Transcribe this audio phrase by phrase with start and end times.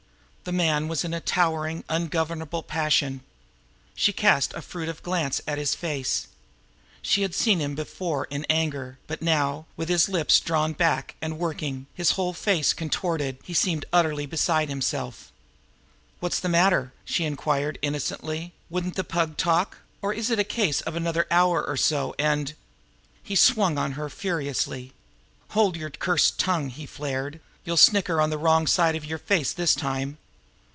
[0.43, 3.21] The man was in a towering, ungovernable passion.
[3.93, 6.25] She cast a furtive glance at his face.
[7.03, 11.37] She had seen him before in anger; but now, with his lips drawn back and
[11.37, 15.31] working, his whole face contorted, he seemed utterly beside himself.
[16.19, 18.51] "What's the matter?" she inquired innocently.
[18.71, 22.55] "Wouldn't the Pug talk, or is it a case of 'another hour or so,' and"
[23.23, 24.93] He swung on her furiously.
[25.49, 27.39] "Hold your cursed tongue!" he flared.
[27.63, 30.17] "You'll snicker on the wrong side of your face this time!"